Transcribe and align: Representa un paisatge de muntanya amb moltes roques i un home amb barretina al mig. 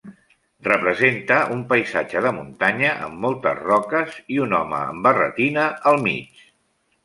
Representa 0.67 1.37
un 1.55 1.61
paisatge 1.73 2.23
de 2.27 2.31
muntanya 2.39 2.95
amb 3.09 3.21
moltes 3.27 3.61
roques 3.69 4.19
i 4.39 4.43
un 4.49 4.59
home 4.63 4.83
amb 4.89 5.07
barretina 5.11 5.71
al 5.93 6.03
mig. 6.11 6.45